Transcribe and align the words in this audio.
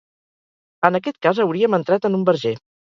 En 0.91 0.99
aquest 1.01 1.21
cas, 1.27 1.43
hauríem 1.47 1.81
entrat 1.81 2.13
en 2.13 2.21
un 2.23 2.29
verger. 2.33 2.59